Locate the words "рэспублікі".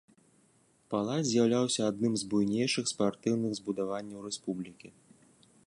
4.29-4.89